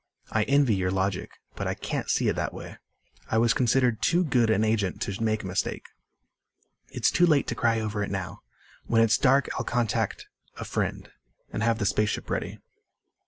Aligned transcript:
"I 0.31 0.45
envy 0.45 0.73
your 0.73 0.89
logic. 0.89 1.29
But 1.55 1.67
I 1.67 1.75
can't 1.75 2.09
see 2.09 2.27
it 2.27 2.35
that 2.35 2.55
way. 2.55 2.77
I 3.29 3.37
was 3.37 3.53
considered 3.53 4.01
too 4.01 4.23
good 4.23 4.49
an 4.49 4.63
agent 4.63 4.99
to 5.03 5.21
make 5.23 5.43
a 5.43 5.45
mistake." 5.45 5.85
"It's 6.89 7.11
too 7.11 7.27
late 7.27 7.45
to 7.49 7.53
cry 7.53 7.79
over 7.79 8.01
it 8.01 8.09
now. 8.09 8.41
When 8.87 9.03
it 9.03 9.11
is 9.11 9.17
dark 9.19 9.47
I'll 9.59 9.63
contact 9.63 10.25
a 10.57 10.65
friend 10.65 11.11
and 11.53 11.61
have 11.61 11.77
the 11.77 11.85
space 11.85 12.09
ship 12.09 12.31
ready." 12.31 12.57